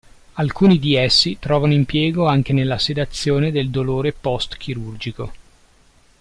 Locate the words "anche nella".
2.25-2.79